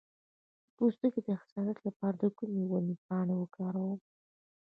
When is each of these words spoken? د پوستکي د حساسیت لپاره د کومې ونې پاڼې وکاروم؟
د 0.65 0.69
پوستکي 0.77 1.19
د 1.23 1.29
حساسیت 1.41 1.77
لپاره 1.87 2.15
د 2.17 2.25
کومې 2.37 2.63
ونې 2.71 2.95
پاڼې 3.05 3.35
وکاروم؟ 3.37 3.99